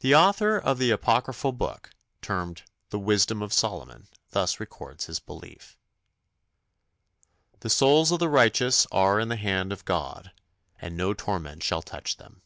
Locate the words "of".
0.58-0.76, 3.40-3.50, 8.12-8.18, 9.72-9.86